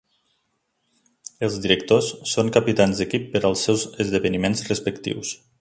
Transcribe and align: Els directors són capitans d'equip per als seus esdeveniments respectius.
Els 1.47 1.57
directors 1.65 2.09
són 2.31 2.51
capitans 2.57 3.03
d'equip 3.05 3.31
per 3.37 3.45
als 3.51 3.69
seus 3.69 3.87
esdeveniments 4.07 4.69
respectius. 4.73 5.41